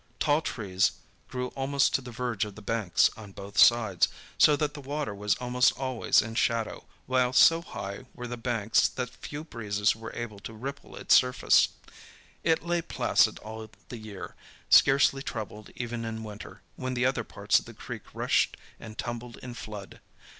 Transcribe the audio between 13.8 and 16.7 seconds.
the year, scarcely troubled even in winter,